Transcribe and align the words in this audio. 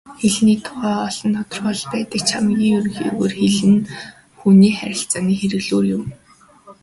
Хэлний 0.19 0.57
тухай 0.65 0.95
олон 1.07 1.33
тодорхойлолт 1.37 1.87
байдаг 1.93 2.21
ч 2.27 2.29
хамгийн 2.33 2.75
ерөнхийгөөр 2.77 3.33
хэл 3.39 3.55
бол 3.67 3.79
хүний 4.39 4.73
харилцааны 4.79 5.33
хэрэглүүр 5.39 5.85
юм. 5.97 6.03